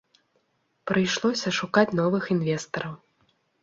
Прыйшлося 0.93 1.55
шукаць 1.61 1.87
новых 2.03 2.23
інвестараў. 2.41 2.93